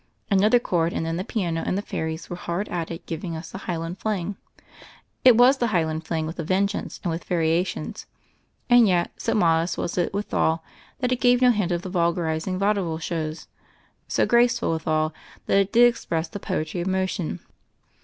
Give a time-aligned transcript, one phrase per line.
[0.31, 3.51] Another chord and then the piano and the fairies were hard at it giving us
[3.51, 4.35] the Highlard Fling.
[5.23, 8.07] It was the Highland Fling with a vengeance and with variations.
[8.67, 10.63] And yet, so modest was it withal,
[11.01, 13.47] that it gave no hint of the vulgarizing vaudeville shows;
[14.07, 15.13] so graceful withal,
[15.45, 17.39] that it did express the poetry of motion.